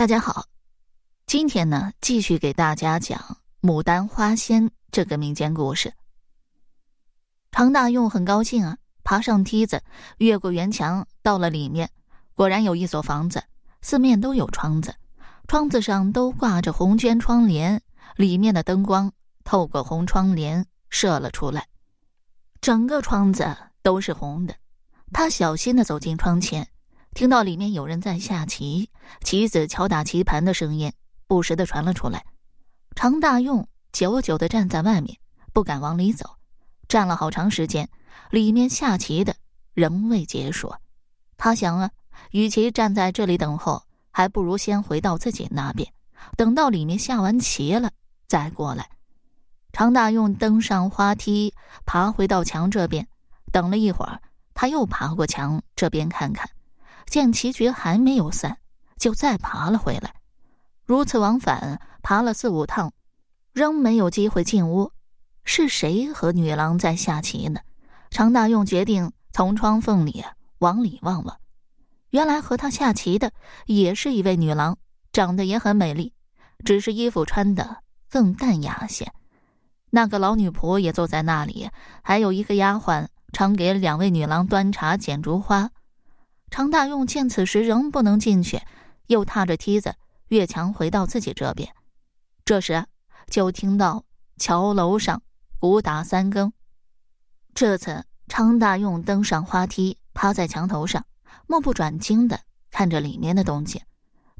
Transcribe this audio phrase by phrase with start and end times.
[0.00, 0.46] 大家好，
[1.26, 3.18] 今天呢，继续给大家讲
[3.60, 5.92] 《牡丹花仙》这个民间故事。
[7.50, 9.82] 常大用很高兴啊，爬上梯子，
[10.16, 11.90] 越过圆墙，到了里面，
[12.34, 13.44] 果然有一所房子，
[13.82, 14.94] 四面都有窗子，
[15.46, 17.78] 窗子上都挂着红绢窗帘，
[18.16, 19.12] 里面的灯光
[19.44, 21.66] 透过红窗帘射了出来，
[22.62, 24.54] 整个窗子都是红的。
[25.12, 26.66] 他小心的走进窗前。
[27.14, 28.88] 听到里面有人在下棋，
[29.22, 30.92] 棋子敲打棋盘的声音
[31.26, 32.24] 不时的传了出来。
[32.94, 35.18] 常大用久久的站在外面，
[35.52, 36.36] 不敢往里走，
[36.88, 37.88] 站了好长时间，
[38.30, 39.34] 里面下棋的
[39.74, 40.72] 仍未结束。
[41.36, 41.90] 他想啊，
[42.30, 45.92] 与其站在这里等候，还不如先回到自己那边，
[46.36, 47.90] 等到里面下完棋了
[48.28, 48.88] 再过来。
[49.72, 51.54] 常大用登上花梯，
[51.84, 53.06] 爬回到墙这边，
[53.52, 54.20] 等了一会儿，
[54.54, 56.48] 他又爬过墙这边看看。
[57.10, 58.56] 见棋局还没有散，
[58.96, 60.14] 就再爬了回来，
[60.86, 62.92] 如此往返爬了四五趟，
[63.52, 64.92] 仍没有机会进屋。
[65.42, 67.58] 是谁和女郎在下棋呢？
[68.10, 70.24] 常大用决定从窗缝里
[70.58, 71.36] 往里望望。
[72.10, 73.32] 原来和他下棋的
[73.66, 74.78] 也是一位女郎，
[75.12, 76.12] 长得也很美丽，
[76.64, 79.12] 只是衣服穿的更淡雅些。
[79.90, 81.68] 那个老女仆也坐在那里，
[82.02, 85.70] 还有一个丫鬟常给两位女郎端茶、剪竹花。
[86.50, 88.60] 常大用见此时仍不能进去，
[89.06, 89.94] 又踏着梯子
[90.28, 91.72] 越墙回到自己这边。
[92.44, 92.84] 这时，
[93.28, 94.04] 就听到
[94.36, 95.22] 桥楼上
[95.58, 96.52] 鼓打三更。
[97.54, 101.04] 这次，常大用登上花梯，趴在墙头上，
[101.46, 103.80] 目不转睛的看着里面的动静。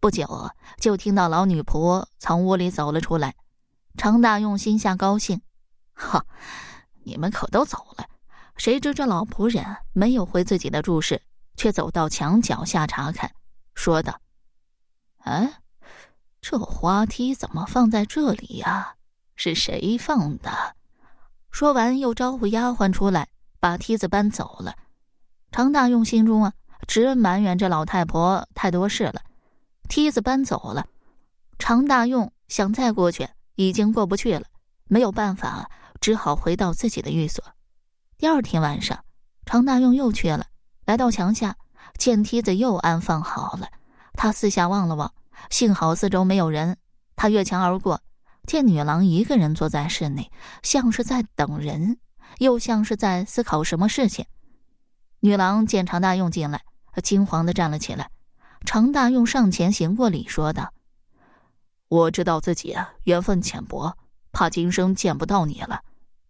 [0.00, 3.34] 不久，就听到老女仆从屋里走了出来。
[3.96, 5.40] 常大用心下高兴，
[5.92, 6.24] 哈，
[7.02, 8.06] 你们可都走了。
[8.56, 11.20] 谁知这老仆人没有回自己的住室。
[11.58, 13.30] 却走到墙脚下查看，
[13.74, 14.18] 说道
[15.24, 15.60] ：“哎，
[16.40, 18.94] 这花梯怎么放在这里呀？
[19.34, 20.76] 是谁放的？”
[21.50, 23.28] 说完，又招呼丫鬟出来，
[23.58, 24.74] 把梯子搬走了。
[25.50, 26.52] 常大用心中啊，
[26.86, 29.20] 直埋怨这老太婆太多事了。
[29.88, 30.86] 梯子搬走了，
[31.58, 34.46] 常大用想再过去，已经过不去了，
[34.84, 35.68] 没有办法，
[36.00, 37.42] 只好回到自己的寓所。
[38.16, 39.04] 第二天晚上，
[39.44, 40.46] 常大用又去了。
[40.88, 41.54] 来到墙下，
[41.98, 43.68] 见梯子又安放好了。
[44.14, 45.12] 他四下望了望，
[45.50, 46.78] 幸好四周没有人。
[47.14, 48.00] 他越墙而过，
[48.46, 50.32] 见女郎一个人坐在室内，
[50.62, 51.98] 像是在等人，
[52.38, 54.24] 又像是在思考什么事情。
[55.20, 56.62] 女郎见常大用进来，
[57.02, 58.08] 惊慌的站了起来。
[58.64, 60.72] 常大用上前行过礼，说道
[61.88, 63.94] ：“我知道自己啊缘分浅薄，
[64.32, 65.82] 怕今生见不到你了，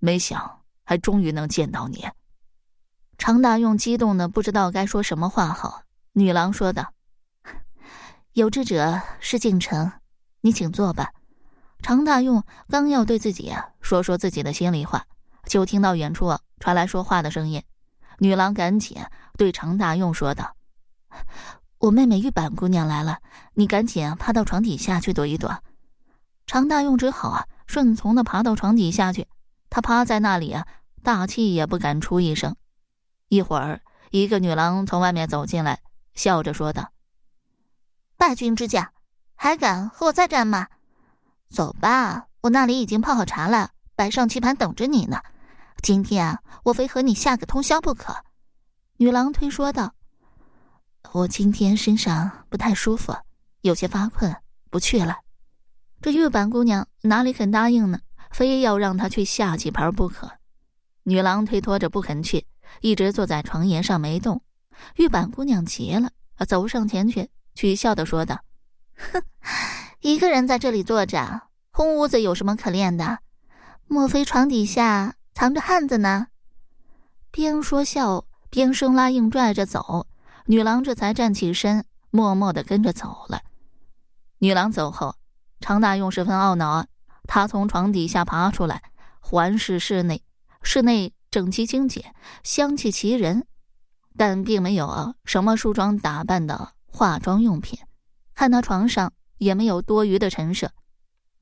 [0.00, 2.04] 没想还终于能见到你。”
[3.20, 5.82] 常大用激动的不知道该说什么话好。
[6.14, 6.94] 女郎说道
[8.32, 9.92] ：“有志者事竟成，
[10.40, 11.12] 你请坐吧。”
[11.84, 15.04] 常大用刚要对自己啊说说自己的心里话，
[15.44, 17.62] 就听到远处传来说话的声音。
[18.20, 18.96] 女郎赶紧
[19.36, 20.56] 对常大用说道
[21.76, 23.18] ：“我妹妹玉板姑娘来了，
[23.52, 25.62] 你赶紧爬到床底下去躲一躲。”
[26.48, 29.28] 常大用只好啊顺从的爬到床底下去。
[29.68, 30.66] 他趴在那里啊，
[31.02, 32.56] 大气也不敢出一声。
[33.30, 33.80] 一会儿，
[34.10, 35.78] 一个女郎从外面走进来，
[36.14, 36.90] 笑着说道
[38.18, 38.92] ：“败军之将，
[39.36, 40.66] 还敢和我再战吗？
[41.48, 45.22] 走吧，我那里已经泡好茶了，摆上棋盘等着你呢。
[45.80, 48.24] 今天啊，我非和你下个通宵不可。”
[48.98, 49.94] 女郎推说道
[51.12, 53.16] ：“我今天身上不太舒服，
[53.60, 54.34] 有些发困，
[54.70, 55.18] 不去了。”
[56.02, 58.00] 这玉板姑娘哪里肯答应呢？
[58.32, 60.32] 非要让她去下棋盘不可。
[61.04, 62.44] 女郎推脱着不肯去。
[62.80, 64.42] 一直坐在床沿上没动，
[64.96, 66.10] 玉板姑娘急了，
[66.46, 68.40] 走上前去，取笑的说道
[69.12, 69.22] ：“哼，
[70.00, 73.18] 一个人在这里坐着，空屋子有什么可练的？
[73.86, 76.28] 莫非床底下藏着汉子呢？”
[77.30, 80.06] 边说笑边生拉硬拽着走，
[80.46, 83.42] 女郎这才站起身，默默的跟着走了。
[84.38, 85.14] 女郎走后，
[85.60, 86.86] 常大用十分懊恼，
[87.24, 88.82] 他从床底下爬出来，
[89.20, 90.22] 环视室内，
[90.62, 91.12] 室内。
[91.30, 92.12] 整齐清洁，
[92.42, 93.46] 香气袭人，
[94.16, 97.78] 但并没有什么梳妆打扮的化妆用品。
[98.34, 100.72] 看他床上也没有多余的陈设，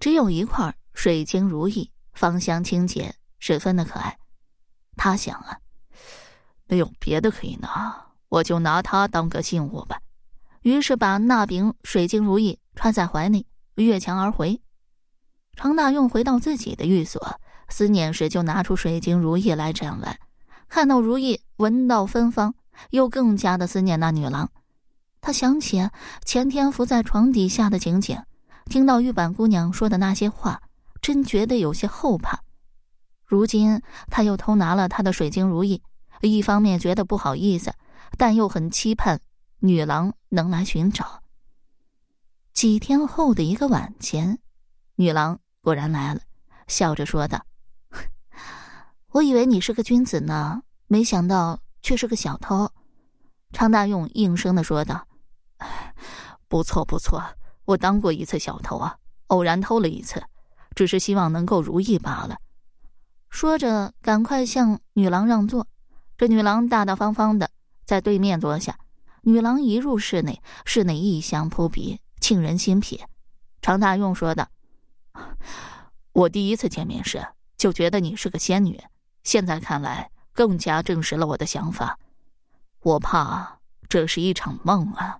[0.00, 4.16] 只有一块水晶如意，芳香清洁，十分的可爱。
[4.96, 5.58] 他想啊，
[6.66, 10.00] 没有别的可以拿，我就拿它当个信物吧。
[10.62, 14.62] 于是把那柄水晶如意揣在怀里，越墙而回。
[15.56, 17.38] 常大用回到自己的寓所。
[17.74, 20.16] 思念时，就拿出水晶如意来展玩，
[20.68, 22.54] 看到如意，闻到芬芳，
[22.90, 24.48] 又更加的思念那女郎。
[25.20, 25.90] 他想起
[26.24, 28.16] 前天伏在床底下的情景，
[28.66, 30.62] 听到玉板姑娘说的那些话，
[31.02, 32.38] 真觉得有些后怕。
[33.24, 35.82] 如今他又偷拿了她的水晶如意，
[36.20, 37.74] 一方面觉得不好意思，
[38.16, 39.20] 但又很期盼
[39.58, 41.20] 女郎能来寻找。
[42.52, 44.38] 几天后的一个晚间，
[44.94, 46.20] 女郎果然来了，
[46.68, 47.44] 笑着说道
[49.14, 52.68] ：“我以为你是个君子呢，没想到却是个小偷。”
[53.54, 55.06] 常大用应声的说道。
[56.48, 57.22] 不错不错，
[57.64, 58.96] 我当过一次小偷啊，
[59.28, 60.20] 偶然偷了一次，
[60.74, 62.38] 只是希望能够如意罢了。
[63.30, 65.68] 说着，赶快向女郎让座。
[66.18, 67.48] 这女郎大大方方的
[67.84, 68.76] 在对面坐下。
[69.22, 73.00] 女郎一入室内，室内异香扑鼻，沁人心脾。
[73.62, 74.48] 常大用说道
[76.12, 77.24] ：“我第一次见面时
[77.56, 78.82] 就觉得你是个仙女，
[79.24, 81.98] 现在看来更加证实了我的想法。
[82.80, 85.18] 我怕这是一场梦啊。”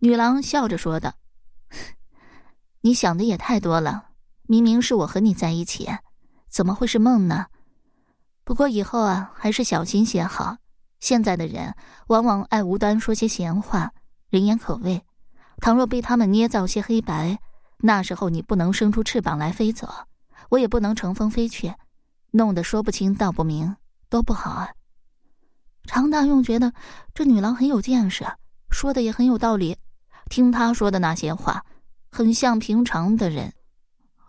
[0.00, 1.12] 女郎笑着说道
[2.80, 4.10] ：“你想的也太多了，
[4.44, 5.88] 明明是我和你在一起，
[6.48, 7.46] 怎么会是梦呢？
[8.44, 10.56] 不过以后啊，还是小心些好。
[11.00, 11.74] 现在的人
[12.06, 13.92] 往往爱无端说些闲话，
[14.30, 15.04] 人言可畏。
[15.60, 17.40] 倘若被他们捏造些黑白，
[17.78, 19.88] 那时候你不能生出翅膀来飞走，
[20.50, 21.74] 我也不能乘风飞去，
[22.30, 23.74] 弄得说不清道不明，
[24.08, 24.68] 多不好啊。”
[25.86, 26.72] 常大用觉得
[27.14, 28.26] 这女郎很有见识，
[28.70, 29.76] 说的也很有道理。
[30.28, 31.64] 听她说的那些话，
[32.10, 33.50] 很像平常的人，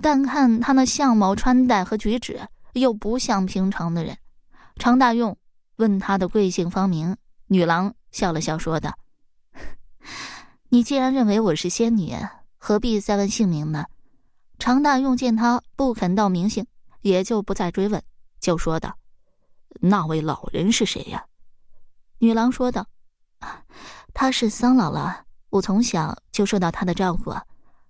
[0.00, 2.40] 但看她那相貌、穿戴和举止，
[2.72, 4.16] 又不像平常的人。
[4.76, 5.36] 常大用
[5.76, 7.14] 问她的贵姓芳名，
[7.46, 8.96] 女郎笑了笑，说道
[10.70, 12.16] ：“你既然认为我是仙女，
[12.56, 13.84] 何必再问姓名呢？”
[14.58, 16.64] 常大用见她不肯道名姓，
[17.02, 18.02] 也就不再追问，
[18.40, 18.96] 就说道
[19.80, 21.26] ：“那位老人是谁呀？”
[22.18, 22.86] 女郎说道
[24.14, 25.14] ：“他是桑姥姥。”
[25.52, 27.30] 我从小就受到他的照顾，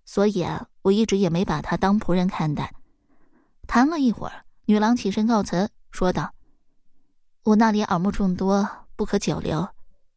[0.04, 2.74] 所以啊，我一直也没把他当仆人看待。
[3.68, 6.34] 谈了一会儿，女郎起身告辞，说道
[7.44, 9.68] ：“我那里耳目众多，不可久留，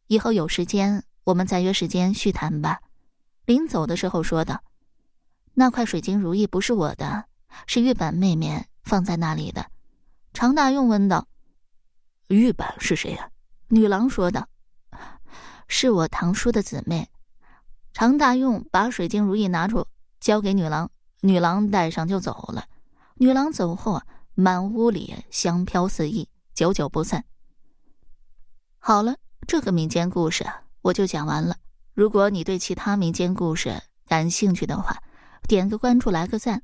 [0.08, 2.80] 以后有时间我们再约时间叙谈吧。”
[3.46, 4.64] 临走的时候说道
[5.54, 7.26] ：“那块水晶如意不是我的，
[7.68, 9.70] 是玉板妹妹放在那里的。”
[10.32, 11.26] 常大用问道
[12.28, 13.30] ：“玉板是谁呀？”
[13.68, 14.48] 女郎说道
[15.68, 17.10] ：“是我堂叔的姊妹。”
[17.92, 19.86] 常大用把水晶如意拿出，
[20.20, 20.90] 交给女郎，
[21.20, 22.66] 女郎戴上就走了。
[23.14, 27.24] 女郎走后啊，满屋里香飘四溢，久久不散。
[28.78, 29.16] 好了，
[29.48, 30.46] 这个民间故事
[30.82, 31.56] 我就讲完了。
[31.94, 35.02] 如果你对其他民间故事感兴趣的话，
[35.48, 36.62] 点个关注，来个赞，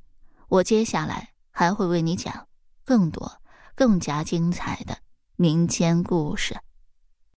[0.49, 1.32] 我接下来
[1.63, 2.49] 还会为你讲
[2.85, 3.41] 更多、
[3.77, 4.99] 更加精彩的
[5.37, 6.57] 民间故事。